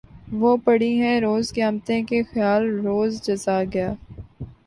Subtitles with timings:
[0.41, 3.93] وہ پڑی ہیں روز قیامتیں کہ خیال روز جزا گیا